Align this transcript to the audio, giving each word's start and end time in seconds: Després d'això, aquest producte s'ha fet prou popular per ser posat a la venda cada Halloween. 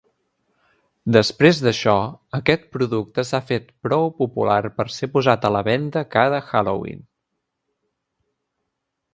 Després 1.17 1.59
d'això, 1.65 1.93
aquest 2.37 2.65
producte 2.77 3.25
s'ha 3.31 3.41
fet 3.51 3.69
prou 3.89 4.09
popular 4.23 4.57
per 4.79 4.87
ser 4.97 5.11
posat 5.19 5.47
a 5.51 5.55
la 5.57 5.65
venda 5.71 6.07
cada 6.19 6.41
Halloween. 6.49 7.07